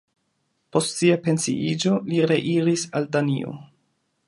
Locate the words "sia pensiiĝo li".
1.01-2.25